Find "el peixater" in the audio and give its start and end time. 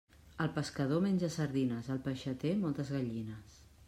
1.97-2.55